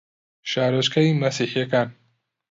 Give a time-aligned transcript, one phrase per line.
[0.51, 1.87] شارۆچکەی مەسیحییەکان